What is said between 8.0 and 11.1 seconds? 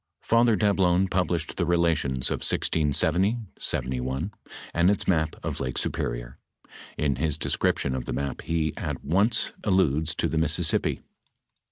the map he at once alludes to the Mississippi.